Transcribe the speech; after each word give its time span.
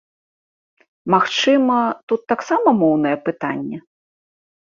Магчыма, 1.13 1.75
тут 2.11 2.21
таксама 2.33 2.69
моўнае 2.81 3.13
пытанне? 3.27 3.77